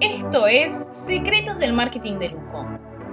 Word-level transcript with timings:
Esto 0.00 0.46
es 0.46 0.86
Secretos 0.92 1.58
del 1.58 1.72
Marketing 1.72 2.18
de 2.20 2.28
Lujo, 2.28 2.66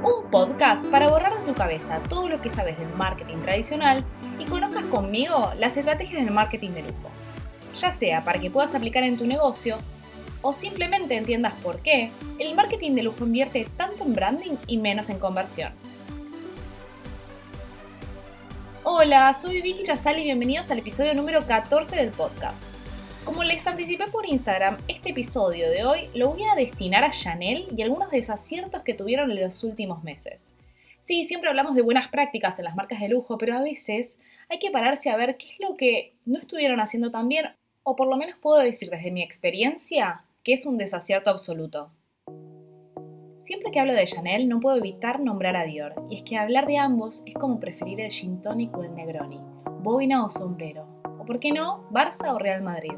un 0.03 0.29
podcast 0.29 0.85
para 0.91 1.09
borrar 1.09 1.39
de 1.39 1.45
tu 1.45 1.55
cabeza 1.55 1.99
todo 2.09 2.29
lo 2.29 2.41
que 2.41 2.51
sabes 2.51 2.77
del 2.77 2.89
marketing 2.89 3.37
tradicional 3.41 4.05
y 4.37 4.45
conozcas 4.45 4.85
conmigo 4.85 5.51
las 5.57 5.77
estrategias 5.77 6.23
del 6.23 6.33
marketing 6.33 6.71
de 6.71 6.83
lujo, 6.83 7.09
ya 7.75 7.91
sea 7.91 8.23
para 8.23 8.39
que 8.39 8.51
puedas 8.51 8.75
aplicar 8.75 9.03
en 9.03 9.17
tu 9.17 9.25
negocio 9.25 9.77
o 10.47 10.53
simplemente 10.53 11.15
entiendas 11.15 11.55
por 11.55 11.81
qué 11.81 12.11
el 12.37 12.53
marketing 12.53 12.91
de 12.91 13.01
lujo 13.01 13.25
invierte 13.25 13.67
tanto 13.77 14.03
en 14.03 14.13
branding 14.13 14.57
y 14.67 14.77
menos 14.77 15.09
en 15.09 15.17
conversión. 15.17 15.73
Hola, 18.83 19.33
soy 19.33 19.63
Vicky 19.63 19.83
Yazal 19.83 20.19
y 20.19 20.23
bienvenidos 20.23 20.69
al 20.69 20.77
episodio 20.77 21.15
número 21.15 21.47
14 21.47 21.95
del 21.95 22.11
podcast. 22.11 22.61
Como 23.23 23.43
les 23.43 23.65
anticipé 23.65 24.05
por 24.11 24.27
Instagram, 24.27 24.77
este 24.87 25.09
episodio 25.09 25.67
de 25.67 25.83
hoy 25.83 26.09
lo 26.13 26.29
voy 26.29 26.43
a 26.43 26.53
destinar 26.53 27.03
a 27.03 27.09
Chanel 27.09 27.67
y 27.75 27.81
algunos 27.81 28.11
desaciertos 28.11 28.83
que 28.83 28.93
tuvieron 28.93 29.31
en 29.31 29.41
los 29.41 29.63
últimos 29.63 30.03
meses. 30.03 30.49
Sí, 31.01 31.23
siempre 31.23 31.49
hablamos 31.49 31.73
de 31.73 31.81
buenas 31.81 32.09
prácticas 32.09 32.59
en 32.59 32.65
las 32.65 32.75
marcas 32.75 32.99
de 32.99 33.09
lujo, 33.09 33.39
pero 33.39 33.55
a 33.55 33.63
veces 33.63 34.19
hay 34.47 34.59
que 34.59 34.69
pararse 34.69 35.09
a 35.09 35.17
ver 35.17 35.37
qué 35.37 35.53
es 35.53 35.59
lo 35.59 35.75
que 35.75 36.13
no 36.27 36.37
estuvieron 36.37 36.79
haciendo 36.79 37.09
tan 37.09 37.27
bien, 37.29 37.47
o 37.81 37.95
por 37.95 38.07
lo 38.07 38.15
menos 38.15 38.35
puedo 38.39 38.59
decir 38.59 38.91
desde 38.91 39.09
mi 39.09 39.23
experiencia 39.23 40.23
que 40.45 40.53
es 40.53 40.67
un 40.67 40.77
desacierto 40.77 41.31
absoluto. 41.31 41.91
Siempre 43.39 43.71
que 43.71 43.79
hablo 43.79 43.93
de 43.93 44.05
Chanel 44.05 44.47
no 44.47 44.59
puedo 44.59 44.77
evitar 44.77 45.19
nombrar 45.19 45.55
a 45.55 45.65
Dior, 45.65 45.95
y 46.07 46.17
es 46.17 46.21
que 46.21 46.37
hablar 46.37 46.67
de 46.67 46.77
ambos 46.77 47.23
es 47.25 47.33
como 47.33 47.59
preferir 47.59 47.99
el 47.99 48.11
gin 48.11 48.43
tonic 48.43 48.77
o 48.77 48.83
el 48.83 48.93
Negroni, 48.93 49.41
boina 49.79 50.23
o 50.23 50.29
sombrero, 50.29 51.01
o 51.19 51.25
por 51.25 51.39
qué 51.39 51.51
no, 51.51 51.89
Barça 51.89 52.31
o 52.31 52.37
Real 52.37 52.61
Madrid 52.61 52.93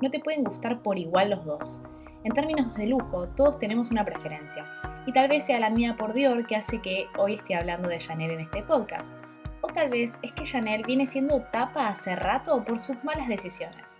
no 0.00 0.10
te 0.10 0.20
pueden 0.20 0.44
gustar 0.44 0.82
por 0.82 0.98
igual 0.98 1.30
los 1.30 1.44
dos. 1.44 1.82
En 2.22 2.32
términos 2.32 2.72
de 2.76 2.86
lujo, 2.86 3.30
todos 3.30 3.58
tenemos 3.58 3.90
una 3.90 4.04
preferencia, 4.04 4.64
y 5.06 5.12
tal 5.12 5.28
vez 5.28 5.44
sea 5.46 5.58
la 5.58 5.70
mía 5.70 5.96
por 5.98 6.12
Dior 6.12 6.46
que 6.46 6.54
hace 6.54 6.80
que 6.82 7.06
hoy 7.18 7.34
esté 7.34 7.56
hablando 7.56 7.88
de 7.88 7.98
Chanel 7.98 8.30
en 8.30 8.40
este 8.40 8.62
podcast. 8.62 9.12
O 9.60 9.72
tal 9.72 9.90
vez 9.90 10.16
es 10.22 10.32
que 10.34 10.44
Chanel 10.44 10.84
viene 10.86 11.06
siendo 11.06 11.42
tapa 11.50 11.88
hace 11.88 12.14
rato 12.14 12.62
por 12.64 12.78
sus 12.78 13.02
malas 13.02 13.26
decisiones. 13.26 13.98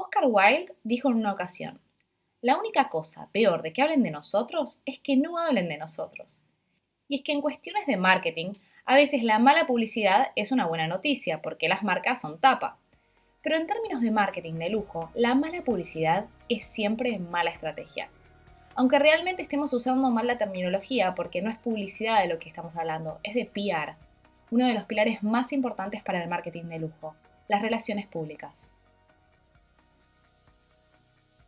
Oscar 0.00 0.24
Wilde 0.26 0.74
dijo 0.84 1.10
en 1.10 1.16
una 1.16 1.32
ocasión, 1.32 1.80
la 2.40 2.56
única 2.56 2.88
cosa 2.88 3.28
peor 3.32 3.62
de 3.62 3.72
que 3.72 3.82
hablen 3.82 4.04
de 4.04 4.12
nosotros 4.12 4.80
es 4.86 5.00
que 5.00 5.16
no 5.16 5.38
hablen 5.38 5.68
de 5.68 5.76
nosotros. 5.76 6.40
Y 7.08 7.16
es 7.16 7.22
que 7.24 7.32
en 7.32 7.40
cuestiones 7.40 7.86
de 7.86 7.96
marketing, 7.96 8.52
a 8.84 8.94
veces 8.94 9.24
la 9.24 9.40
mala 9.40 9.66
publicidad 9.66 10.28
es 10.36 10.52
una 10.52 10.66
buena 10.66 10.86
noticia 10.86 11.42
porque 11.42 11.68
las 11.68 11.82
marcas 11.82 12.20
son 12.20 12.38
tapa. 12.38 12.78
Pero 13.42 13.56
en 13.56 13.66
términos 13.66 14.02
de 14.02 14.12
marketing 14.12 14.54
de 14.54 14.70
lujo, 14.70 15.10
la 15.14 15.34
mala 15.34 15.62
publicidad 15.62 16.26
es 16.48 16.66
siempre 16.66 17.18
mala 17.18 17.50
estrategia. 17.50 18.08
Aunque 18.76 19.00
realmente 19.00 19.42
estemos 19.42 19.72
usando 19.72 20.08
mal 20.10 20.28
la 20.28 20.38
terminología 20.38 21.16
porque 21.16 21.42
no 21.42 21.50
es 21.50 21.58
publicidad 21.58 22.22
de 22.22 22.28
lo 22.28 22.38
que 22.38 22.48
estamos 22.48 22.76
hablando, 22.76 23.18
es 23.24 23.34
de 23.34 23.46
PR, 23.46 23.96
uno 24.52 24.66
de 24.66 24.74
los 24.74 24.84
pilares 24.84 25.24
más 25.24 25.52
importantes 25.52 26.02
para 26.04 26.22
el 26.22 26.28
marketing 26.28 26.64
de 26.64 26.78
lujo, 26.78 27.16
las 27.48 27.62
relaciones 27.62 28.06
públicas. 28.06 28.70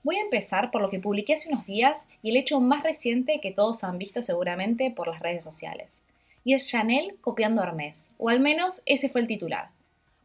Voy 0.02 0.16
a 0.16 0.22
empezar 0.22 0.70
por 0.70 0.80
lo 0.80 0.88
que 0.88 0.98
publiqué 0.98 1.34
hace 1.34 1.52
unos 1.52 1.66
días 1.66 2.06
y 2.22 2.30
el 2.30 2.38
hecho 2.38 2.58
más 2.60 2.82
reciente 2.82 3.38
que 3.40 3.50
todos 3.50 3.84
han 3.84 3.98
visto 3.98 4.22
seguramente 4.22 4.90
por 4.90 5.08
las 5.08 5.20
redes 5.20 5.44
sociales. 5.44 6.02
Y 6.42 6.54
es 6.54 6.68
Chanel 6.68 7.18
copiando 7.20 7.60
a 7.60 7.66
Hermès, 7.66 8.14
o 8.16 8.30
al 8.30 8.40
menos 8.40 8.82
ese 8.86 9.10
fue 9.10 9.20
el 9.20 9.26
titular. 9.26 9.68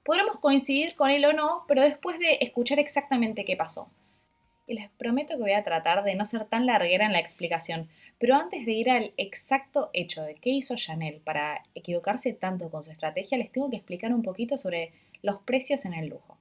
Podremos 0.05 0.39
coincidir 0.39 0.95
con 0.95 1.09
él 1.09 1.25
o 1.25 1.33
no, 1.33 1.65
pero 1.67 1.81
después 1.81 2.19
de 2.19 2.37
escuchar 2.39 2.79
exactamente 2.79 3.43
qué 3.43 3.57
pasó. 3.57 3.89
Y 4.65 4.75
les 4.75 4.89
prometo 4.91 5.35
que 5.35 5.41
voy 5.41 5.51
a 5.51 5.63
tratar 5.63 6.05
de 6.05 6.15
no 6.15 6.25
ser 6.25 6.45
tan 6.45 6.65
larguera 6.65 7.05
en 7.05 7.11
la 7.11 7.19
explicación, 7.19 7.89
pero 8.17 8.35
antes 8.35 8.65
de 8.65 8.71
ir 8.71 8.89
al 8.89 9.13
exacto 9.17 9.89
hecho 9.91 10.23
de 10.23 10.35
qué 10.35 10.51
hizo 10.51 10.77
Chanel 10.77 11.19
para 11.19 11.63
equivocarse 11.75 12.31
tanto 12.31 12.69
con 12.69 12.85
su 12.85 12.91
estrategia, 12.91 13.37
les 13.37 13.51
tengo 13.51 13.69
que 13.69 13.75
explicar 13.75 14.13
un 14.13 14.23
poquito 14.23 14.57
sobre 14.57 14.93
los 15.21 15.39
precios 15.41 15.83
en 15.83 15.95
el 15.95 16.07
lujo. 16.07 16.37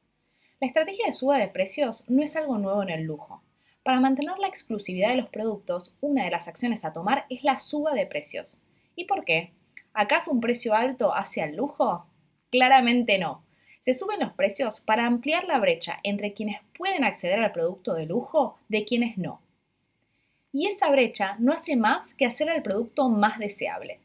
La 0.61 0.69
estrategia 0.69 1.07
de 1.07 1.13
suba 1.13 1.39
de 1.39 1.49
precios 1.49 2.05
no 2.09 2.23
es 2.23 2.37
algo 2.37 2.59
nuevo 2.59 2.83
en 2.83 2.91
el 2.91 3.03
lujo. 3.03 3.43
Para 3.83 4.01
mantener 4.01 4.39
la 4.39 4.49
exclusividad 4.49 5.11
de 5.11 5.17
los 5.17 5.29
productos, 5.29 5.93
una 6.01 6.25
de 6.25 6.31
las 6.31 6.49
acciones 6.49 6.85
a 6.85 6.93
tomar 6.93 7.27
es 7.29 7.45
la 7.45 7.59
suba 7.59 7.93
de 7.93 8.07
precios. 8.07 8.59
¿Y 8.97 9.05
por 9.05 9.25
qué? 9.25 9.53
¿Acaso 9.93 10.31
un 10.31 10.41
precio 10.41 10.75
alto 10.75 11.15
hacia 11.15 11.45
el 11.45 11.57
lujo? 11.57 12.07
Claramente 12.51 13.19
no. 13.19 13.45
Se 13.83 13.93
suben 13.93 14.21
los 14.21 14.33
precios 14.33 14.81
para 14.81 15.05
ampliar 15.05 15.45
la 15.45 15.59
brecha 15.59 16.01
entre 16.03 16.33
quienes 16.33 16.61
pueden 16.79 17.05
acceder 17.05 17.41
al 17.41 17.53
producto 17.53 17.95
de 17.95 18.07
lujo 18.07 18.57
de 18.69 18.85
quienes 18.85 19.19
no. 19.19 19.43
Y 20.53 20.69
esa 20.69 20.91
brecha 20.91 21.37
no 21.39 21.53
hace 21.53 21.77
más 21.77 22.15
que 22.15 22.27
hacer 22.27 22.49
al 22.49 22.63
producto 22.63 23.11
más 23.11 23.39
deseable. 23.39 23.99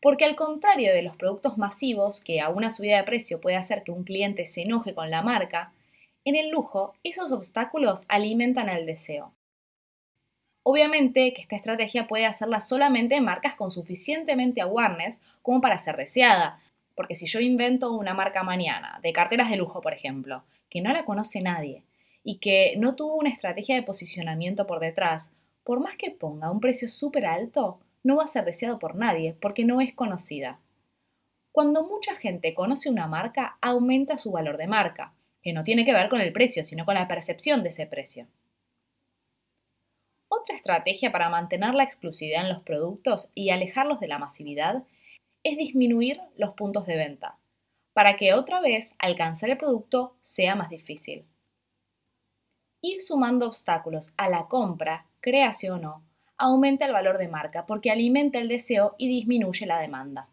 Porque 0.00 0.24
al 0.24 0.36
contrario 0.36 0.94
de 0.94 1.02
los 1.02 1.16
productos 1.16 1.58
masivos, 1.58 2.20
que 2.20 2.40
a 2.40 2.50
una 2.50 2.70
subida 2.70 2.98
de 2.98 3.02
precio 3.04 3.40
puede 3.40 3.56
hacer 3.56 3.82
que 3.82 3.90
un 3.90 4.04
cliente 4.04 4.46
se 4.46 4.62
enoje 4.62 4.94
con 4.94 5.10
la 5.10 5.22
marca, 5.22 5.72
en 6.28 6.36
el 6.36 6.50
lujo 6.50 6.94
esos 7.02 7.32
obstáculos 7.32 8.04
alimentan 8.08 8.68
el 8.68 8.86
deseo. 8.86 9.32
Obviamente 10.62 11.32
que 11.32 11.40
esta 11.40 11.56
estrategia 11.56 12.06
puede 12.06 12.26
hacerla 12.26 12.60
solamente 12.60 13.16
en 13.16 13.24
marcas 13.24 13.54
con 13.54 13.70
suficientemente 13.70 14.60
awareness 14.60 15.20
como 15.40 15.60
para 15.60 15.78
ser 15.78 15.96
deseada, 15.96 16.60
porque 16.94 17.14
si 17.14 17.26
yo 17.26 17.40
invento 17.40 17.92
una 17.92 18.12
marca 18.12 18.42
mañana, 18.42 19.00
de 19.02 19.12
carteras 19.12 19.48
de 19.48 19.56
lujo, 19.56 19.80
por 19.80 19.94
ejemplo, 19.94 20.44
que 20.68 20.82
no 20.82 20.92
la 20.92 21.04
conoce 21.04 21.40
nadie 21.40 21.84
y 22.22 22.36
que 22.38 22.74
no 22.76 22.96
tuvo 22.96 23.14
una 23.14 23.30
estrategia 23.30 23.76
de 23.76 23.82
posicionamiento 23.82 24.66
por 24.66 24.80
detrás, 24.80 25.30
por 25.64 25.80
más 25.80 25.96
que 25.96 26.10
ponga 26.10 26.50
un 26.50 26.60
precio 26.60 26.88
súper 26.88 27.24
alto, 27.24 27.80
no 28.02 28.16
va 28.16 28.24
a 28.24 28.28
ser 28.28 28.44
deseado 28.44 28.78
por 28.78 28.94
nadie 28.94 29.34
porque 29.40 29.64
no 29.64 29.80
es 29.80 29.94
conocida. 29.94 30.60
Cuando 31.52 31.82
mucha 31.82 32.14
gente 32.16 32.52
conoce 32.54 32.90
una 32.90 33.06
marca, 33.06 33.56
aumenta 33.60 34.18
su 34.18 34.30
valor 34.30 34.58
de 34.58 34.66
marca, 34.66 35.14
que 35.42 35.52
no 35.52 35.64
tiene 35.64 35.84
que 35.84 35.92
ver 35.92 36.08
con 36.08 36.20
el 36.20 36.32
precio, 36.32 36.64
sino 36.64 36.84
con 36.84 36.94
la 36.94 37.08
percepción 37.08 37.62
de 37.62 37.70
ese 37.70 37.86
precio. 37.86 38.26
Otra 40.28 40.54
estrategia 40.54 41.10
para 41.10 41.30
mantener 41.30 41.74
la 41.74 41.84
exclusividad 41.84 42.42
en 42.42 42.52
los 42.52 42.62
productos 42.62 43.30
y 43.34 43.50
alejarlos 43.50 44.00
de 44.00 44.08
la 44.08 44.18
masividad 44.18 44.84
es 45.42 45.56
disminuir 45.56 46.20
los 46.36 46.54
puntos 46.54 46.86
de 46.86 46.96
venta, 46.96 47.38
para 47.94 48.16
que 48.16 48.34
otra 48.34 48.60
vez 48.60 48.94
alcanzar 48.98 49.50
el 49.50 49.58
producto 49.58 50.16
sea 50.22 50.54
más 50.54 50.68
difícil. 50.68 51.24
Ir 52.82 53.02
sumando 53.02 53.46
obstáculos 53.46 54.12
a 54.16 54.28
la 54.28 54.46
compra, 54.46 55.06
creación 55.20 55.74
o 55.74 55.78
no, 55.78 56.04
aumenta 56.36 56.86
el 56.86 56.92
valor 56.92 57.18
de 57.18 57.28
marca 57.28 57.66
porque 57.66 57.90
alimenta 57.90 58.38
el 58.38 58.48
deseo 58.48 58.94
y 58.98 59.08
disminuye 59.08 59.66
la 59.66 59.80
demanda. 59.80 60.28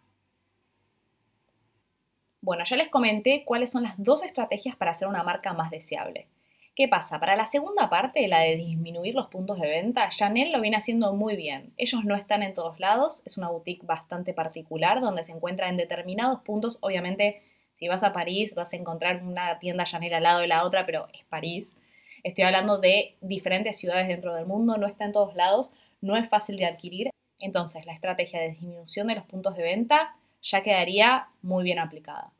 Bueno, 2.46 2.64
ya 2.64 2.76
les 2.76 2.90
comenté 2.90 3.44
cuáles 3.44 3.72
son 3.72 3.82
las 3.82 3.96
dos 3.98 4.22
estrategias 4.22 4.76
para 4.76 4.92
hacer 4.92 5.08
una 5.08 5.24
marca 5.24 5.54
más 5.54 5.72
deseable. 5.72 6.28
¿Qué 6.76 6.88
pasa? 6.88 7.20
Para 7.20 7.36
la 7.36 7.48
segunda 7.48 7.90
parte, 7.90 8.28
la 8.28 8.42
de 8.42 8.56
disminuir 8.56 9.16
los 9.16 9.30
puntos 9.30 9.60
de 9.60 9.68
venta, 9.68 10.10
Chanel 10.10 10.52
lo 10.52 10.62
viene 10.62 10.78
haciendo 10.78 11.12
muy 11.16 11.36
bien. 11.36 11.74
Ellos 11.76 12.06
no 12.06 12.16
están 12.16 12.44
en 12.44 12.54
todos 12.54 12.80
lados, 12.80 13.24
es 13.26 13.40
una 13.40 13.50
boutique 13.50 13.84
bastante 13.88 14.32
particular 14.32 15.02
donde 15.02 15.24
se 15.24 15.32
encuentra 15.32 15.70
en 15.70 15.78
determinados 15.78 16.42
puntos. 16.42 16.78
Obviamente, 16.82 17.42
si 17.74 17.88
vas 17.88 18.04
a 18.04 18.14
París 18.14 18.54
vas 18.54 18.74
a 18.74 18.78
encontrar 18.78 19.24
una 19.24 19.58
tienda 19.58 19.84
Chanel 19.84 20.14
al 20.14 20.22
lado 20.22 20.42
de 20.42 20.48
la 20.48 20.66
otra, 20.66 20.86
pero 20.86 21.08
es 21.16 21.26
París. 21.26 21.76
Estoy 22.24 22.44
hablando 22.44 22.78
de 22.78 23.16
diferentes 23.22 23.76
ciudades 23.76 24.08
dentro 24.08 24.36
del 24.36 24.46
mundo, 24.46 24.78
no 24.78 24.86
está 24.86 25.06
en 25.06 25.14
todos 25.14 25.36
lados, 25.36 25.72
no 26.00 26.16
es 26.16 26.30
fácil 26.30 26.58
de 26.58 26.68
adquirir. 26.68 27.10
Entonces, 27.40 27.88
la 27.88 27.94
estrategia 27.94 28.40
de 28.40 28.52
disminución 28.52 29.08
de 29.08 29.16
los 29.16 29.26
puntos 29.26 29.58
de 29.58 29.64
venta 29.64 30.16
ya 30.44 30.62
quedaría 30.62 31.30
muy 31.42 31.64
bien 31.64 31.80
aplicada. 31.80 32.35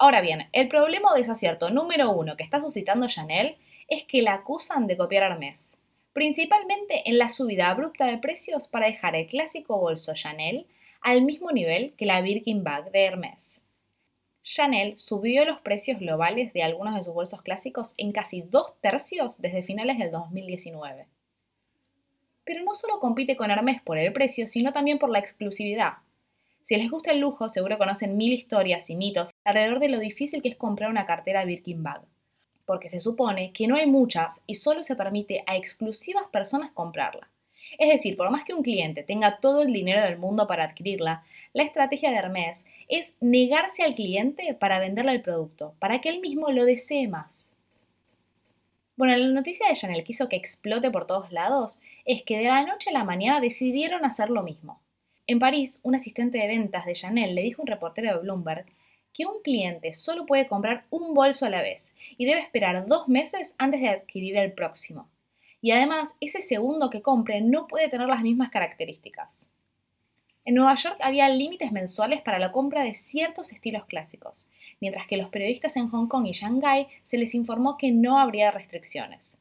Ahora 0.00 0.20
bien, 0.20 0.48
el 0.52 0.68
problema 0.68 1.10
o 1.10 1.16
desacierto 1.16 1.70
número 1.70 2.12
uno 2.12 2.36
que 2.36 2.44
está 2.44 2.60
suscitando 2.60 3.08
Chanel 3.08 3.56
es 3.88 4.04
que 4.04 4.22
la 4.22 4.34
acusan 4.34 4.86
de 4.86 4.96
copiar 4.96 5.24
Hermès, 5.24 5.80
principalmente 6.12 7.08
en 7.10 7.18
la 7.18 7.28
subida 7.28 7.68
abrupta 7.68 8.06
de 8.06 8.18
precios 8.18 8.68
para 8.68 8.86
dejar 8.86 9.16
el 9.16 9.26
clásico 9.26 9.76
bolso 9.76 10.14
Chanel 10.14 10.68
al 11.00 11.22
mismo 11.22 11.50
nivel 11.50 11.94
que 11.96 12.06
la 12.06 12.20
Birkin 12.20 12.62
Bag 12.62 12.92
de 12.92 13.04
Hermès. 13.06 13.60
Chanel 14.40 14.96
subió 15.00 15.44
los 15.44 15.60
precios 15.60 15.98
globales 15.98 16.52
de 16.52 16.62
algunos 16.62 16.94
de 16.94 17.02
sus 17.02 17.12
bolsos 17.12 17.42
clásicos 17.42 17.94
en 17.96 18.12
casi 18.12 18.42
dos 18.42 18.80
tercios 18.80 19.42
desde 19.42 19.64
finales 19.64 19.98
del 19.98 20.12
2019. 20.12 21.08
Pero 22.44 22.62
no 22.62 22.76
solo 22.76 23.00
compite 23.00 23.36
con 23.36 23.50
Hermès 23.50 23.82
por 23.82 23.98
el 23.98 24.12
precio, 24.12 24.46
sino 24.46 24.72
también 24.72 25.00
por 25.00 25.10
la 25.10 25.18
exclusividad. 25.18 25.94
Si 26.68 26.76
les 26.76 26.90
gusta 26.90 27.12
el 27.12 27.20
lujo, 27.20 27.48
seguro 27.48 27.78
conocen 27.78 28.18
mil 28.18 28.30
historias 28.30 28.90
y 28.90 28.94
mitos 28.94 29.30
alrededor 29.42 29.78
de 29.80 29.88
lo 29.88 29.98
difícil 29.98 30.42
que 30.42 30.50
es 30.50 30.56
comprar 30.56 30.90
una 30.90 31.06
cartera 31.06 31.46
Birkin 31.46 31.82
Bag, 31.82 32.02
porque 32.66 32.90
se 32.90 33.00
supone 33.00 33.54
que 33.54 33.66
no 33.66 33.76
hay 33.76 33.86
muchas 33.86 34.42
y 34.46 34.56
solo 34.56 34.84
se 34.84 34.94
permite 34.94 35.42
a 35.46 35.56
exclusivas 35.56 36.24
personas 36.30 36.70
comprarla. 36.72 37.30
Es 37.78 37.88
decir, 37.88 38.18
por 38.18 38.30
más 38.30 38.44
que 38.44 38.52
un 38.52 38.62
cliente 38.62 39.02
tenga 39.02 39.40
todo 39.40 39.62
el 39.62 39.72
dinero 39.72 40.02
del 40.02 40.18
mundo 40.18 40.46
para 40.46 40.64
adquirirla, 40.64 41.24
la 41.54 41.62
estrategia 41.62 42.10
de 42.10 42.16
Hermès 42.16 42.66
es 42.86 43.14
negarse 43.22 43.82
al 43.82 43.94
cliente 43.94 44.52
para 44.52 44.78
venderle 44.78 45.12
el 45.12 45.22
producto, 45.22 45.72
para 45.78 46.02
que 46.02 46.10
él 46.10 46.20
mismo 46.20 46.50
lo 46.50 46.66
desee 46.66 47.08
más. 47.08 47.48
Bueno, 48.94 49.16
la 49.16 49.28
noticia 49.28 49.66
de 49.66 49.74
Chanel 49.74 50.04
que 50.04 50.12
hizo 50.12 50.28
que 50.28 50.36
explote 50.36 50.90
por 50.90 51.06
todos 51.06 51.32
lados 51.32 51.80
es 52.04 52.24
que 52.24 52.36
de 52.36 52.44
la 52.44 52.62
noche 52.66 52.90
a 52.90 52.92
la 52.92 53.04
mañana 53.04 53.40
decidieron 53.40 54.04
hacer 54.04 54.28
lo 54.28 54.42
mismo. 54.42 54.82
En 55.30 55.38
París, 55.38 55.80
un 55.82 55.94
asistente 55.94 56.38
de 56.38 56.46
ventas 56.46 56.86
de 56.86 56.94
Chanel 56.94 57.34
le 57.34 57.42
dijo 57.42 57.60
a 57.60 57.64
un 57.64 57.68
reportero 57.68 58.14
de 58.14 58.20
Bloomberg 58.22 58.64
que 59.12 59.26
un 59.26 59.42
cliente 59.42 59.92
solo 59.92 60.24
puede 60.24 60.48
comprar 60.48 60.86
un 60.88 61.12
bolso 61.12 61.44
a 61.44 61.50
la 61.50 61.60
vez 61.60 61.94
y 62.16 62.24
debe 62.24 62.40
esperar 62.40 62.86
dos 62.86 63.08
meses 63.08 63.54
antes 63.58 63.82
de 63.82 63.88
adquirir 63.88 64.38
el 64.38 64.52
próximo. 64.52 65.06
Y 65.60 65.72
además, 65.72 66.14
ese 66.22 66.40
segundo 66.40 66.88
que 66.88 67.02
compre 67.02 67.42
no 67.42 67.66
puede 67.66 67.90
tener 67.90 68.08
las 68.08 68.22
mismas 68.22 68.48
características. 68.48 69.50
En 70.46 70.54
Nueva 70.54 70.76
York 70.76 70.96
había 71.00 71.28
límites 71.28 71.72
mensuales 71.72 72.22
para 72.22 72.38
la 72.38 72.50
compra 72.50 72.82
de 72.82 72.94
ciertos 72.94 73.52
estilos 73.52 73.84
clásicos, 73.84 74.48
mientras 74.80 75.06
que 75.06 75.18
los 75.18 75.28
periodistas 75.28 75.76
en 75.76 75.90
Hong 75.90 76.06
Kong 76.06 76.26
y 76.26 76.32
Shanghái 76.32 76.86
se 77.04 77.18
les 77.18 77.34
informó 77.34 77.76
que 77.76 77.92
no 77.92 78.18
habría 78.18 78.50
restricciones. 78.50 79.36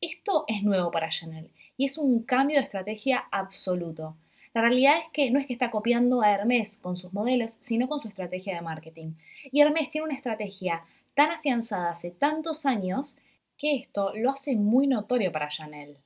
Esto 0.00 0.44
es 0.46 0.62
nuevo 0.62 0.92
para 0.92 1.08
Chanel 1.08 1.50
y 1.76 1.86
es 1.86 1.98
un 1.98 2.22
cambio 2.22 2.58
de 2.58 2.62
estrategia 2.62 3.24
absoluto. 3.32 4.14
La 4.54 4.60
realidad 4.60 4.98
es 4.98 5.10
que 5.12 5.30
no 5.32 5.40
es 5.40 5.46
que 5.46 5.52
está 5.52 5.72
copiando 5.72 6.22
a 6.22 6.30
Hermès 6.30 6.78
con 6.80 6.96
sus 6.96 7.12
modelos, 7.12 7.58
sino 7.60 7.88
con 7.88 8.00
su 8.00 8.06
estrategia 8.06 8.54
de 8.54 8.62
marketing. 8.62 9.14
Y 9.50 9.60
Hermès 9.60 9.88
tiene 9.88 10.06
una 10.06 10.14
estrategia 10.14 10.84
tan 11.14 11.30
afianzada 11.30 11.90
hace 11.90 12.12
tantos 12.12 12.64
años 12.64 13.18
que 13.58 13.74
esto 13.74 14.12
lo 14.14 14.30
hace 14.30 14.54
muy 14.54 14.86
notorio 14.86 15.32
para 15.32 15.48
Chanel. 15.48 15.98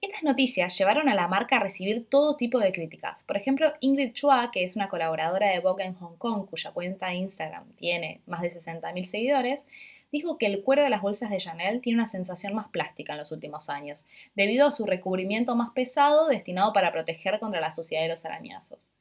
Estas 0.00 0.22
noticias 0.22 0.78
llevaron 0.78 1.08
a 1.08 1.14
la 1.14 1.28
marca 1.28 1.56
a 1.56 1.60
recibir 1.60 2.08
todo 2.08 2.36
tipo 2.36 2.58
de 2.58 2.72
críticas. 2.72 3.24
Por 3.24 3.36
ejemplo, 3.36 3.74
Ingrid 3.80 4.12
Chua, 4.12 4.50
que 4.52 4.64
es 4.64 4.76
una 4.76 4.88
colaboradora 4.88 5.48
de 5.48 5.58
Vogue 5.58 5.84
en 5.84 5.94
Hong 5.94 6.16
Kong, 6.16 6.46
cuya 6.48 6.70
cuenta 6.70 7.08
de 7.08 7.16
Instagram 7.16 7.72
tiene 7.74 8.20
más 8.26 8.40
de 8.40 8.50
60.000 8.50 9.04
seguidores, 9.04 9.66
dijo 10.12 10.38
que 10.38 10.46
el 10.46 10.62
cuero 10.62 10.82
de 10.82 10.90
las 10.90 11.02
bolsas 11.02 11.30
de 11.30 11.38
Chanel 11.38 11.80
tiene 11.80 11.98
una 11.98 12.06
sensación 12.06 12.54
más 12.54 12.68
plástica 12.68 13.12
en 13.12 13.18
los 13.18 13.32
últimos 13.32 13.68
años, 13.68 14.06
debido 14.34 14.66
a 14.66 14.72
su 14.72 14.86
recubrimiento 14.86 15.54
más 15.56 15.70
pesado 15.70 16.28
destinado 16.28 16.72
para 16.72 16.92
proteger 16.92 17.38
contra 17.38 17.60
la 17.60 17.72
suciedad 17.72 18.02
de 18.02 18.08
los 18.08 18.24
arañazos. 18.24 18.92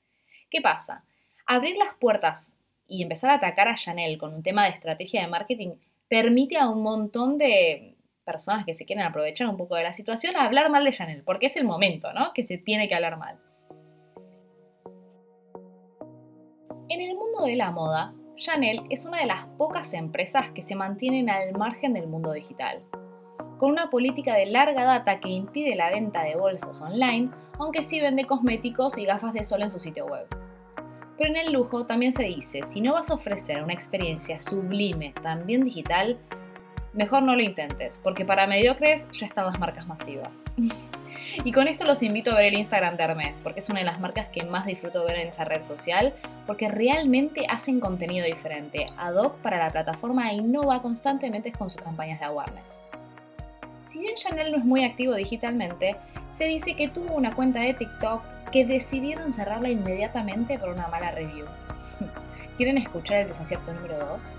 ¿Qué 0.50 0.62
pasa? 0.62 1.04
Abrir 1.46 1.78
las 1.78 1.94
puertas 1.96 2.56
y 2.88 3.04
empezar 3.04 3.30
a 3.30 3.36
atacar 3.36 3.68
a 3.68 3.76
Chanel 3.76 4.18
con 4.18 4.34
un 4.34 4.44
tema 4.44 4.66
de 4.66 4.72
estrategia 4.72 5.22
de 5.22 5.28
marketing 5.28 5.76
permite 6.08 6.58
a 6.58 6.70
un 6.70 6.82
montón 6.82 7.38
de 7.38 7.96
personas 8.26 8.66
que 8.66 8.74
se 8.74 8.86
quieren 8.86 9.06
aprovechar 9.06 9.48
un 9.48 9.58
poco 9.58 9.76
de 9.76 9.84
la 9.84 9.94
situación 9.94 10.36
a 10.36 10.46
hablar 10.46 10.70
mal 10.70 10.84
de 10.84 10.92
Chanel, 10.92 11.24
porque 11.24 11.48
es 11.48 11.56
el 11.56 11.66
momento, 11.66 12.14
¿no? 12.14 12.34
Que 12.34 12.44
se 12.44 12.58
tiene 12.58 12.88
que 12.88 12.96
hablar 12.96 13.18
mal. 13.18 13.40
En 16.90 17.02
el 17.02 17.16
mundo 17.16 17.46
de 17.46 17.56
la 17.56 17.72
moda, 17.72 18.14
Chanel 18.40 18.84
es 18.90 19.06
una 19.06 19.20
de 19.20 19.26
las 19.26 19.48
pocas 19.58 19.94
empresas 19.94 20.50
que 20.52 20.64
se 20.64 20.74
mantienen 20.74 21.30
al 21.30 21.52
margen 21.58 21.92
del 21.92 22.08
mundo 22.08 22.32
digital, 22.32 22.82
con 23.58 23.72
una 23.72 23.90
política 23.90 24.34
de 24.34 24.46
larga 24.46 24.86
data 24.86 25.20
que 25.20 25.28
impide 25.28 25.76
la 25.76 25.90
venta 25.90 26.24
de 26.24 26.38
bolsos 26.38 26.82
online, 26.82 27.32
aunque 27.60 27.84
sí 27.84 28.00
vende 28.00 28.24
cosméticos 28.24 28.98
y 28.98 29.04
gafas 29.04 29.34
de 29.34 29.44
sol 29.44 29.62
en 29.62 29.70
su 29.70 29.78
sitio 29.78 30.06
web. 30.06 30.26
Pero 31.18 31.30
en 31.32 31.36
el 31.36 31.52
lujo 31.52 31.86
también 31.86 32.14
se 32.14 32.24
dice, 32.24 32.62
si 32.64 32.80
no 32.80 32.94
vas 32.94 33.10
a 33.10 33.16
ofrecer 33.16 33.62
una 33.62 33.74
experiencia 33.74 34.40
sublime 34.40 35.14
también 35.22 35.66
digital, 35.66 36.18
mejor 36.94 37.24
no 37.24 37.36
lo 37.36 37.42
intentes, 37.42 38.00
porque 38.02 38.24
para 38.24 38.48
mediocres 38.48 39.10
ya 39.12 39.28
están 39.28 39.48
las 39.48 39.60
marcas 39.60 39.86
masivas. 39.86 40.32
y 41.44 41.52
con 41.52 41.68
esto 41.68 41.86
los 41.86 42.04
invito 42.04 42.32
a 42.32 42.36
ver 42.36 42.46
el 42.46 42.56
Instagram 42.56 42.98
de 42.98 43.04
Hermes, 43.04 43.42
porque 43.42 43.60
es 43.60 43.70
una 43.70 43.80
de 43.80 43.86
las 43.86 44.00
marcas 44.00 44.28
que 44.30 44.44
más 44.44 44.66
disfruto 44.66 45.06
ver 45.06 45.18
en 45.18 45.28
esa 45.30 45.46
red 45.46 45.64
social, 45.64 46.14
porque 46.46 46.68
realmente 46.68 47.46
hacen 47.50 47.80
contenido 47.80 48.26
diferente, 48.26 48.88
ad 48.98 49.16
hoc 49.16 49.38
para 49.38 49.58
la 49.58 49.72
plataforma 49.72 50.32
e 50.32 50.36
innova 50.36 50.82
constantemente 50.82 51.52
con 51.52 51.70
sus 51.70 51.82
campañas 51.82 52.20
de 52.20 52.26
awareness. 52.26 52.80
Si 53.88 54.00
bien 54.00 54.16
Chanel 54.16 54.52
no 54.52 54.58
es 54.58 54.66
muy 54.66 54.84
activo 54.84 55.16
digitalmente, 55.16 55.96
se 56.30 56.46
dice 56.46 56.76
que 56.76 56.90
tuvo 56.90 57.16
una 57.16 57.34
cuenta 57.34 57.60
de 57.60 57.74
TikTok 57.74 58.22
que 58.52 58.66
decidieron 58.66 59.32
cerrarla 59.32 59.70
inmediatamente 59.70 60.60
por 60.60 60.70
una 60.70 60.88
mala 60.88 61.12
review. 61.12 61.46
¿Quieren 62.58 62.78
escuchar 62.78 63.22
el 63.22 63.30
desacierto 63.30 63.74
número 63.74 63.98
2? 63.98 64.38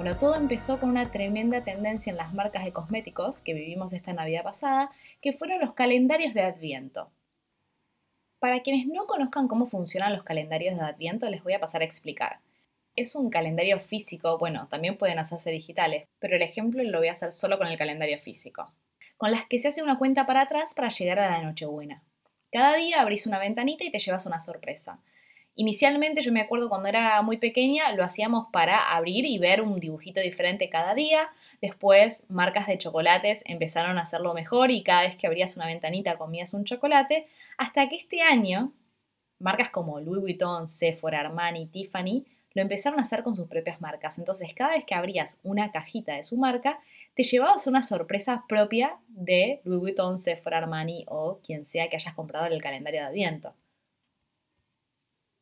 Bueno, 0.00 0.16
todo 0.16 0.34
empezó 0.34 0.80
con 0.80 0.88
una 0.88 1.10
tremenda 1.10 1.62
tendencia 1.62 2.10
en 2.10 2.16
las 2.16 2.32
marcas 2.32 2.64
de 2.64 2.72
cosméticos 2.72 3.42
que 3.42 3.52
vivimos 3.52 3.92
esta 3.92 4.14
Navidad 4.14 4.44
pasada, 4.44 4.90
que 5.20 5.34
fueron 5.34 5.60
los 5.60 5.74
calendarios 5.74 6.32
de 6.32 6.40
Adviento. 6.40 7.10
Para 8.38 8.60
quienes 8.60 8.86
no 8.86 9.06
conozcan 9.06 9.46
cómo 9.46 9.66
funcionan 9.66 10.14
los 10.14 10.22
calendarios 10.22 10.78
de 10.78 10.86
Adviento, 10.86 11.28
les 11.28 11.44
voy 11.44 11.52
a 11.52 11.60
pasar 11.60 11.82
a 11.82 11.84
explicar. 11.84 12.38
Es 12.96 13.14
un 13.14 13.28
calendario 13.28 13.78
físico, 13.78 14.38
bueno, 14.38 14.68
también 14.68 14.96
pueden 14.96 15.18
hacerse 15.18 15.50
digitales, 15.50 16.08
pero 16.18 16.34
el 16.34 16.40
ejemplo 16.40 16.82
lo 16.82 16.96
voy 16.96 17.08
a 17.08 17.12
hacer 17.12 17.30
solo 17.30 17.58
con 17.58 17.66
el 17.66 17.76
calendario 17.76 18.18
físico, 18.20 18.72
con 19.18 19.30
las 19.30 19.44
que 19.44 19.58
se 19.58 19.68
hace 19.68 19.82
una 19.82 19.98
cuenta 19.98 20.24
para 20.24 20.40
atrás 20.40 20.72
para 20.72 20.88
llegar 20.88 21.18
a 21.18 21.30
la 21.30 21.42
Nochebuena. 21.42 22.02
Cada 22.50 22.74
día 22.76 23.02
abrís 23.02 23.26
una 23.26 23.38
ventanita 23.38 23.84
y 23.84 23.90
te 23.90 23.98
llevas 23.98 24.24
una 24.24 24.40
sorpresa. 24.40 24.98
Inicialmente 25.56 26.22
yo 26.22 26.32
me 26.32 26.40
acuerdo 26.40 26.68
cuando 26.68 26.88
era 26.88 27.20
muy 27.22 27.36
pequeña 27.36 27.92
lo 27.92 28.04
hacíamos 28.04 28.46
para 28.52 28.94
abrir 28.94 29.26
y 29.26 29.38
ver 29.38 29.60
un 29.62 29.78
dibujito 29.78 30.20
diferente 30.20 30.70
cada 30.70 30.94
día. 30.94 31.28
Después 31.60 32.24
marcas 32.28 32.66
de 32.66 32.78
chocolates 32.78 33.42
empezaron 33.46 33.98
a 33.98 34.02
hacerlo 34.02 34.32
mejor 34.32 34.70
y 34.70 34.82
cada 34.82 35.02
vez 35.02 35.16
que 35.16 35.26
abrías 35.26 35.56
una 35.56 35.66
ventanita 35.66 36.16
comías 36.16 36.54
un 36.54 36.64
chocolate. 36.64 37.26
Hasta 37.58 37.88
que 37.88 37.96
este 37.96 38.22
año 38.22 38.72
marcas 39.38 39.70
como 39.70 40.00
Louis 40.00 40.20
Vuitton, 40.20 40.66
Sephora, 40.68 41.20
Armani, 41.20 41.66
Tiffany 41.66 42.24
lo 42.52 42.62
empezaron 42.62 42.98
a 42.98 43.02
hacer 43.02 43.22
con 43.22 43.36
sus 43.36 43.48
propias 43.48 43.80
marcas. 43.80 44.18
Entonces 44.18 44.50
cada 44.54 44.72
vez 44.72 44.84
que 44.84 44.94
abrías 44.94 45.38
una 45.42 45.70
cajita 45.72 46.14
de 46.14 46.24
su 46.24 46.36
marca 46.36 46.80
te 47.14 47.22
llevabas 47.22 47.66
una 47.66 47.82
sorpresa 47.82 48.44
propia 48.48 48.96
de 49.08 49.60
Louis 49.64 49.80
Vuitton, 49.80 50.16
Sephora, 50.16 50.58
Armani 50.58 51.04
o 51.08 51.40
quien 51.44 51.64
sea 51.64 51.88
que 51.88 51.96
hayas 51.96 52.14
comprado 52.14 52.46
en 52.46 52.52
el 52.52 52.62
calendario 52.62 53.00
de 53.00 53.06
Adviento. 53.06 53.54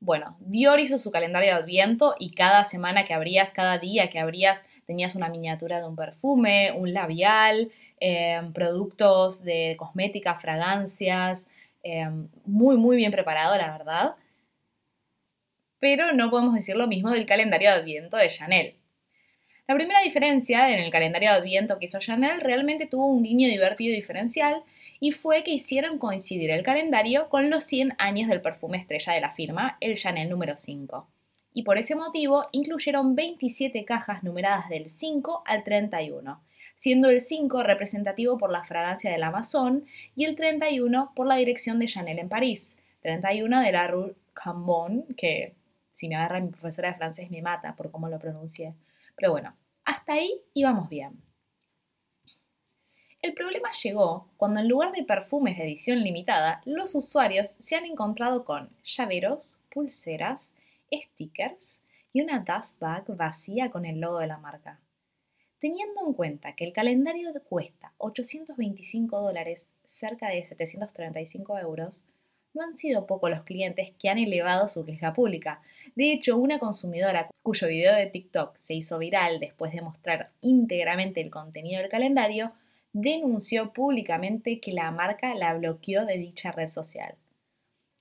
Bueno, 0.01 0.37
Dior 0.41 0.79
hizo 0.79 0.97
su 0.97 1.11
calendario 1.11 1.51
de 1.55 1.61
Adviento 1.61 2.15
y 2.19 2.31
cada 2.31 2.65
semana 2.65 3.05
que 3.05 3.15
abrías, 3.15 3.51
cada 3.51 3.79
día 3.79 4.11
que 4.11 4.21
abrías, 4.21 4.65
tenías 4.87 5.17
una 5.17 5.29
miniatura 5.29 5.81
de 5.81 5.87
un 5.87 5.97
perfume, 5.97 6.73
un 6.73 6.95
labial, 6.95 7.71
em, 8.01 8.53
productos 8.53 9.43
de 9.43 9.75
cosmética, 9.77 10.39
fragancias, 10.39 11.49
em, 11.83 12.29
muy, 12.47 12.77
muy 12.77 12.97
bien 12.97 13.11
preparado, 13.11 13.57
la 13.57 13.73
verdad. 13.73 14.15
Pero 15.81 16.13
no 16.13 16.31
podemos 16.31 16.55
decir 16.55 16.77
lo 16.77 16.87
mismo 16.87 17.11
del 17.11 17.27
calendario 17.27 17.71
de 17.71 17.77
Adviento 17.77 18.17
de 18.17 18.29
Chanel. 18.29 18.75
La 19.67 19.75
primera 19.75 20.01
diferencia 20.01 20.73
en 20.73 20.81
el 20.81 20.91
calendario 20.91 21.31
de 21.31 21.37
Adviento 21.37 21.79
que 21.79 21.85
hizo 21.87 21.99
Chanel 21.99 22.41
realmente 22.41 22.87
tuvo 22.87 23.07
un 23.07 23.23
guiño 23.23 23.49
divertido 23.49 23.93
y 23.93 23.97
diferencial 23.97 24.63
y 25.01 25.13
fue 25.13 25.45
que 25.45 25.53
hicieron 25.53 25.99
coincidir 25.99 26.51
el 26.51 26.63
calendario 26.63 27.29
con 27.29 27.51
los 27.51 27.65
100 27.65 27.95
años 27.99 28.29
del 28.29 28.41
perfume 28.41 28.79
estrella 28.79 29.13
de 29.13 29.21
la 29.21 29.31
firma, 29.31 29.77
el 29.81 29.97
Chanel 29.97 30.29
número 30.29 30.57
5. 30.57 31.09
Y 31.55 31.63
por 31.63 31.79
ese 31.79 31.95
motivo 31.95 32.47
incluyeron 32.53 33.15
27 33.15 33.85
cajas 33.85 34.23
numeradas 34.23 34.69
del 34.69 34.91
5 34.91 35.43
al 35.47 35.65
31, 35.65 36.41
siendo 36.75 37.09
el 37.09 37.23
5 37.23 37.63
representativo 37.63 38.39
por 38.39 38.51
la 38.51 38.65
fragancia 38.65 39.11
del 39.11 39.23
Amazon 39.23 39.85
y 40.15 40.25
el 40.25 40.37
31 40.37 41.13
por 41.15 41.27
la 41.27 41.37
dirección 41.37 41.79
de 41.79 41.87
Chanel 41.87 42.19
en 42.19 42.29
París, 42.29 42.77
31 43.03 43.61
de 43.61 43.73
la 43.73 43.87
Rue 43.87 44.15
Cambon, 44.35 45.05
que 45.17 45.55
si 45.93 46.09
me 46.09 46.17
agarra 46.17 46.41
mi 46.41 46.51
profesora 46.51 46.91
de 46.91 46.95
francés 46.95 47.31
me 47.31 47.43
mata 47.43 47.75
por 47.75 47.91
cómo 47.91 48.09
lo 48.09 48.19
pronuncié. 48.19 48.75
Pero 49.17 49.33
bueno, 49.33 49.57
hasta 49.85 50.13
ahí 50.13 50.41
íbamos 50.55 50.89
bien. 50.89 51.28
El 53.21 53.35
problema 53.35 53.73
llegó 53.73 54.29
cuando 54.37 54.61
en 54.61 54.69
lugar 54.69 54.93
de 54.93 55.03
perfumes 55.03 55.59
de 55.59 55.65
edición 55.65 56.05
limitada, 56.05 56.63
los 56.65 56.95
usuarios 56.95 57.49
se 57.49 57.75
han 57.75 57.85
encontrado 57.85 58.45
con 58.45 58.71
llaveros, 58.85 59.61
pulseras, 59.71 60.53
stickers 60.93 61.81
y 62.13 62.21
una 62.21 62.39
dust 62.39 62.79
bag 62.79 63.05
vacía 63.17 63.71
con 63.71 63.85
el 63.85 64.01
logo 64.01 64.21
de 64.21 64.29
la 64.29 64.39
marca. 64.39 64.79
Teniendo 65.59 66.07
en 66.07 66.13
cuenta 66.13 66.55
que 66.55 66.65
el 66.65 66.73
calendario 66.73 67.33
cuesta 67.49 67.93
825 67.99 69.21
dólares, 69.21 69.67
cerca 69.85 70.29
de 70.29 70.45
735 70.45 71.59
euros, 71.59 72.05
no 72.55 72.63
han 72.63 72.79
sido 72.79 73.07
pocos 73.07 73.31
los 73.31 73.43
clientes 73.43 73.91
que 73.99 74.09
han 74.09 74.19
elevado 74.19 74.69
su 74.69 74.85
queja 74.85 75.13
pública. 75.13 75.61
De 75.97 76.13
hecho, 76.13 76.37
una 76.37 76.61
consumidora 76.61 77.29
cuyo 77.43 77.67
video 77.67 77.95
de 77.97 78.07
TikTok 78.07 78.57
se 78.59 78.75
hizo 78.75 78.99
viral 78.99 79.41
después 79.41 79.73
de 79.73 79.83
mostrar 79.83 80.31
íntegramente 80.41 81.21
el 81.21 81.31
contenido 81.31 81.81
del 81.81 81.91
calendario, 81.91 82.53
denunció 82.93 83.73
públicamente 83.73 84.61
que 84.61 84.73
la 84.73 84.91
marca 84.91 85.35
la 85.35 85.55
bloqueó 85.55 86.05
de 86.07 86.19
dicha 86.19 86.53
red 86.53 86.71
social. 86.71 87.15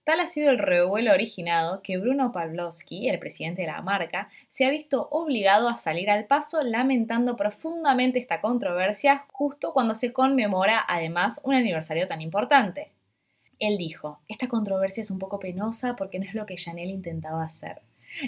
Tal 0.07 0.21
ha 0.21 0.27
sido 0.27 0.51
el 0.51 0.57
revuelo 0.57 1.11
originado 1.11 1.81
que 1.81 1.97
Bruno 1.97 2.31
Pavlovsky, 2.31 3.09
el 3.09 3.19
presidente 3.19 3.63
de 3.63 3.67
la 3.67 3.81
marca, 3.81 4.29
se 4.47 4.63
ha 4.63 4.69
visto 4.69 5.09
obligado 5.11 5.67
a 5.67 5.77
salir 5.77 6.09
al 6.09 6.27
paso 6.27 6.63
lamentando 6.63 7.35
profundamente 7.35 8.17
esta 8.17 8.39
controversia 8.39 9.25
justo 9.33 9.73
cuando 9.73 9.95
se 9.95 10.13
conmemora 10.13 10.81
además 10.87 11.41
un 11.43 11.55
aniversario 11.55 12.07
tan 12.07 12.21
importante. 12.21 12.93
Él 13.59 13.77
dijo, 13.77 14.21
esta 14.29 14.47
controversia 14.47 15.01
es 15.01 15.11
un 15.11 15.19
poco 15.19 15.39
penosa 15.39 15.97
porque 15.97 16.19
no 16.19 16.25
es 16.25 16.33
lo 16.33 16.45
que 16.45 16.55
Chanel 16.55 16.89
intentaba 16.89 17.43
hacer. 17.43 17.81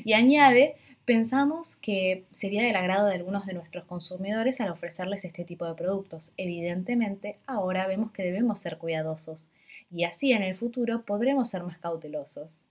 Y 0.04 0.12
añade, 0.12 0.75
pensamos 1.10 1.75
que 1.75 2.25
sería 2.32 2.62
del 2.62 2.75
agrado 2.75 3.08
de 3.08 3.16
algunos 3.16 3.48
de 3.48 3.56
nuestros 3.56 3.84
consumidores 3.86 4.62
al 4.62 4.70
ofrecerles 4.70 5.25
este 5.25 5.44
tipo 5.44 5.66
de 5.66 5.74
productos. 5.74 6.34
Evidentemente, 6.38 7.39
ahora 7.48 7.88
vemos 7.88 8.12
que 8.12 8.22
debemos 8.22 8.60
ser 8.60 8.78
cuidadosos 8.78 9.50
y 9.89 10.04
así 10.04 10.34
en 10.34 10.44
el 10.44 10.56
futuro 10.56 11.01
podremos 11.06 11.50
ser 11.50 11.63
más 11.63 11.80
cautelosos. 11.80 12.63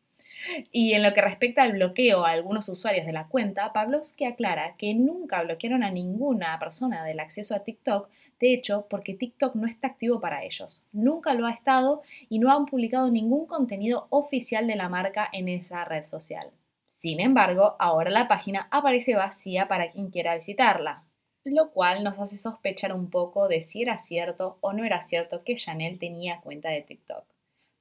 Y 0.71 0.93
en 0.93 1.03
lo 1.03 1.15
que 1.15 1.21
respecta 1.21 1.65
al 1.65 1.73
bloqueo 1.73 2.25
a 2.25 2.31
algunos 2.31 2.69
usuarios 2.69 3.07
de 3.07 3.13
la 3.13 3.27
cuenta, 3.27 3.73
Pavlovsky 3.73 4.25
aclara 4.25 4.77
que 4.79 4.95
nunca 4.95 5.43
bloquearon 5.43 5.83
a 5.83 5.91
ninguna 5.91 6.57
persona 6.61 7.05
del 7.05 7.19
acceso 7.19 7.57
a 7.57 7.65
TikTok, 7.65 8.09
de 8.39 8.55
hecho, 8.55 8.87
porque 8.89 9.15
TikTok 9.15 9.57
no 9.57 9.67
está 9.67 9.89
activo 9.89 10.21
para 10.21 10.45
ellos. 10.45 10.85
Nunca 10.93 11.35
lo 11.35 11.45
ha 11.45 11.51
estado 11.51 12.03
y 12.29 12.39
no 12.39 12.53
han 12.53 12.67
publicado 12.67 13.11
ningún 13.11 13.47
contenido 13.47 14.07
oficial 14.11 14.69
de 14.69 14.77
la 14.77 14.89
marca 14.89 15.29
en 15.33 15.49
esa 15.49 15.85
red 15.85 16.05
social. 16.05 16.53
Sin 16.99 17.21
embargo, 17.21 17.77
ahora 17.79 18.11
la 18.11 18.29
página 18.29 18.69
aparece 18.71 19.15
vacía 19.15 19.69
para 19.69 19.91
quien 19.91 20.11
quiera 20.11 20.35
visitarla 20.35 21.05
lo 21.51 21.71
cual 21.71 22.05
nos 22.05 22.19
hace 22.19 22.39
sospechar 22.39 22.93
un 22.93 23.11
poco 23.11 23.49
de 23.49 23.63
si 23.63 23.83
era 23.83 23.99
cierto 23.99 24.59
o 24.61 24.73
no 24.73 24.85
era 24.85 25.01
cierto 25.01 25.45
que 25.45 25.55
Chanel 25.55 25.99
tenía 25.99 26.41
cuenta 26.41 26.71
de 26.71 26.83
TikTok. 26.83 27.25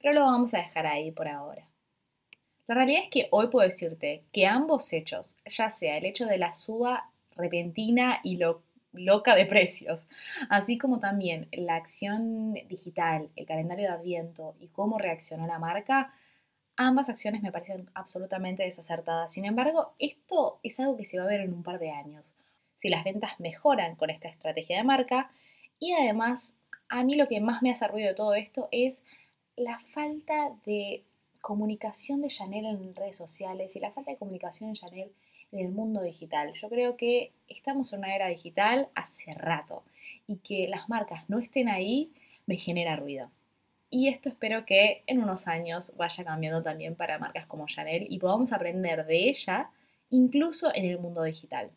Pero 0.00 0.14
lo 0.14 0.24
vamos 0.24 0.54
a 0.54 0.58
dejar 0.58 0.86
ahí 0.86 1.10
por 1.10 1.28
ahora. 1.28 1.66
La 2.66 2.74
realidad 2.74 3.02
es 3.04 3.10
que 3.10 3.28
hoy 3.30 3.48
puedo 3.48 3.66
decirte 3.66 4.24
que 4.32 4.46
ambos 4.46 4.92
hechos, 4.92 5.36
ya 5.46 5.70
sea 5.70 5.96
el 5.96 6.04
hecho 6.04 6.26
de 6.26 6.38
la 6.38 6.52
suba 6.52 7.10
repentina 7.34 8.20
y 8.22 8.36
lo 8.36 8.62
loca 8.92 9.34
de 9.34 9.46
precios, 9.46 10.08
así 10.50 10.76
como 10.76 10.98
también 10.98 11.48
la 11.52 11.76
acción 11.76 12.54
digital, 12.68 13.28
el 13.36 13.46
calendario 13.46 13.88
de 13.88 13.94
Adviento 13.94 14.54
y 14.60 14.68
cómo 14.68 14.98
reaccionó 14.98 15.46
la 15.46 15.58
marca, 15.58 16.12
ambas 16.78 17.08
acciones 17.08 17.42
me 17.42 17.52
parecen 17.52 17.90
absolutamente 17.92 18.62
desacertadas. 18.62 19.32
Sin 19.32 19.44
embargo, 19.44 19.92
esto 19.98 20.60
es 20.62 20.78
algo 20.80 20.96
que 20.96 21.04
se 21.04 21.18
va 21.18 21.24
a 21.24 21.28
ver 21.28 21.40
en 21.40 21.52
un 21.52 21.62
par 21.62 21.78
de 21.78 21.90
años 21.90 22.34
si 22.76 22.88
las 22.88 23.04
ventas 23.04 23.38
mejoran 23.40 23.96
con 23.96 24.08
esta 24.10 24.28
estrategia 24.28 24.78
de 24.78 24.84
marca. 24.84 25.30
Y 25.80 25.92
además, 25.92 26.54
a 26.88 27.02
mí 27.02 27.16
lo 27.16 27.26
que 27.26 27.40
más 27.40 27.62
me 27.62 27.72
hace 27.72 27.86
ruido 27.88 28.08
de 28.08 28.14
todo 28.14 28.34
esto 28.34 28.68
es 28.70 29.02
la 29.56 29.80
falta 29.92 30.56
de 30.64 31.02
comunicación 31.40 32.22
de 32.22 32.28
Chanel 32.28 32.66
en 32.66 32.94
redes 32.94 33.16
sociales 33.16 33.74
y 33.74 33.80
la 33.80 33.90
falta 33.90 34.12
de 34.12 34.16
comunicación 34.16 34.70
de 34.70 34.78
Chanel 34.78 35.12
en 35.50 35.58
el 35.58 35.72
mundo 35.72 36.00
digital. 36.00 36.52
Yo 36.54 36.68
creo 36.68 36.96
que 36.96 37.32
estamos 37.48 37.92
en 37.92 38.00
una 38.00 38.14
era 38.14 38.28
digital 38.28 38.88
hace 38.94 39.34
rato 39.34 39.82
y 40.28 40.36
que 40.36 40.68
las 40.68 40.88
marcas 40.88 41.28
no 41.28 41.40
estén 41.40 41.68
ahí 41.68 42.12
me 42.46 42.56
genera 42.56 42.94
ruido. 42.94 43.30
Y 43.90 44.08
esto 44.08 44.28
espero 44.28 44.66
que 44.66 45.02
en 45.06 45.22
unos 45.22 45.48
años 45.48 45.94
vaya 45.96 46.24
cambiando 46.24 46.62
también 46.62 46.94
para 46.94 47.18
marcas 47.18 47.46
como 47.46 47.66
Chanel 47.66 48.06
y 48.10 48.18
podamos 48.18 48.52
aprender 48.52 49.06
de 49.06 49.30
ella 49.30 49.70
incluso 50.10 50.74
en 50.74 50.84
el 50.84 50.98
mundo 50.98 51.22
digital. 51.22 51.70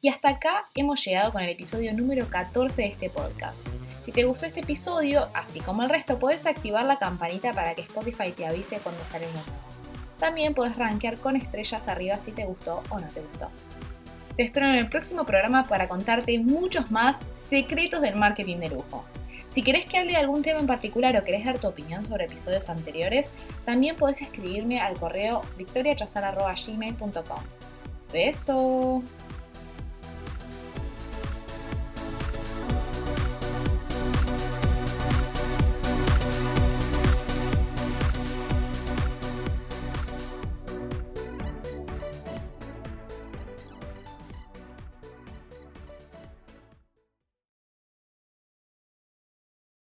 Y 0.00 0.08
hasta 0.08 0.28
acá 0.28 0.64
hemos 0.74 1.02
llegado 1.02 1.32
con 1.32 1.42
el 1.42 1.48
episodio 1.48 1.94
número 1.94 2.28
14 2.28 2.82
de 2.82 2.88
este 2.88 3.08
podcast. 3.08 3.66
Si 4.00 4.12
te 4.12 4.24
gustó 4.24 4.44
este 4.44 4.60
episodio, 4.60 5.28
así 5.32 5.60
como 5.60 5.82
el 5.82 5.88
resto, 5.88 6.18
puedes 6.18 6.44
activar 6.44 6.84
la 6.84 6.98
campanita 6.98 7.54
para 7.54 7.74
que 7.74 7.82
Spotify 7.82 8.30
te 8.32 8.46
avise 8.46 8.78
cuando 8.80 9.02
sale 9.04 9.26
nuevo. 9.26 9.52
También 10.18 10.54
puedes 10.54 10.76
rankear 10.76 11.16
con 11.16 11.36
estrellas 11.36 11.88
arriba 11.88 12.18
si 12.18 12.32
te 12.32 12.44
gustó 12.44 12.82
o 12.90 12.98
no 12.98 13.06
te 13.08 13.20
gustó. 13.20 13.48
Te 14.36 14.42
espero 14.42 14.66
en 14.66 14.74
el 14.74 14.88
próximo 14.88 15.24
programa 15.24 15.64
para 15.64 15.88
contarte 15.88 16.38
muchos 16.38 16.90
más 16.90 17.16
secretos 17.48 18.02
del 18.02 18.16
marketing 18.16 18.58
de 18.58 18.70
lujo. 18.70 19.06
Si 19.54 19.62
querés 19.62 19.86
que 19.86 19.98
hable 19.98 20.10
de 20.10 20.16
algún 20.16 20.42
tema 20.42 20.58
en 20.58 20.66
particular 20.66 21.16
o 21.16 21.22
querés 21.22 21.44
dar 21.44 21.60
tu 21.60 21.68
opinión 21.68 22.04
sobre 22.04 22.24
episodios 22.24 22.68
anteriores, 22.68 23.30
también 23.64 23.94
puedes 23.94 24.20
escribirme 24.20 24.80
al 24.80 24.98
correo 24.98 25.42
victoriachazar.gmail.com. 25.56 27.38
¡Beso! 28.12 29.00